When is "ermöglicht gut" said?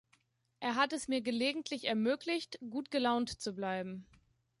1.87-2.89